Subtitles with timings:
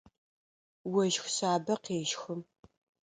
[1.01, 2.33] Ощх шъабэ къещхы.